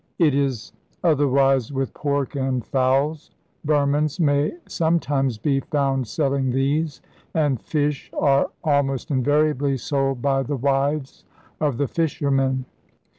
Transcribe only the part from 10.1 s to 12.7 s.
by the wives of the fishermen.